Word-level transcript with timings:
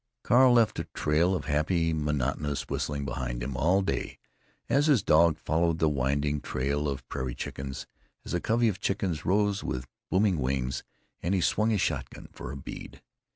Carl 0.23 0.53
left 0.53 0.79
a 0.79 0.85
trail 0.95 1.35
of 1.35 1.45
happy, 1.45 1.93
monotonous 1.93 2.63
whistling 2.63 3.05
behind 3.05 3.43
him 3.43 3.55
all 3.55 3.83
day, 3.83 4.17
as 4.67 4.87
his 4.87 5.03
dog 5.03 5.37
followed 5.37 5.77
the 5.77 5.87
winding 5.87 6.41
trail 6.41 6.87
of 6.87 7.07
prairie 7.07 7.35
chickens, 7.35 7.85
as 8.25 8.33
a 8.33 8.39
covey 8.41 8.67
of 8.67 8.79
chickens 8.79 9.25
rose 9.27 9.63
with 9.63 9.85
booming 10.09 10.39
wings 10.39 10.83
and 11.21 11.35
he 11.35 11.39
swung 11.39 11.69
his 11.69 11.81
shotgun 11.81 12.27
for 12.33 12.51
a 12.51 12.57
bead. 12.57 13.03